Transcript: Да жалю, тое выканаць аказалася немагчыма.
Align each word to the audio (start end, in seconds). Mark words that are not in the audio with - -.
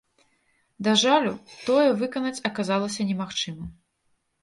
Да 0.87 0.95
жалю, 1.01 1.33
тое 1.69 1.85
выканаць 2.01 2.35
аказалася 2.53 3.01
немагчыма. 3.15 3.65